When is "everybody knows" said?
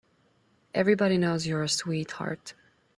0.73-1.45